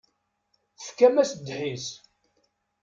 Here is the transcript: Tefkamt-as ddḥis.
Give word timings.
Tefkamt-as 0.77 1.31
ddḥis. 1.35 1.87